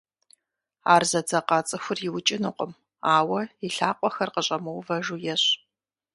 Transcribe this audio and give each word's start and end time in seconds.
Ар 0.93 1.03
зэдзэкъа 1.09 1.59
цIыхур 1.67 1.97
иукIынукъым, 2.07 2.71
ауэ 3.15 3.39
и 3.65 3.67
лъакъуэхэр 3.75 4.29
къыщIэмыувэжу 4.33 5.19
ещI. 5.33 5.55